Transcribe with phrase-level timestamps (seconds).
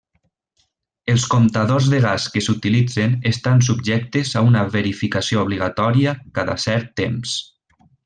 [1.15, 7.41] Els comptadors de gas que s'utilitzen estan subjectes a una verificació obligatòria cada cert temps.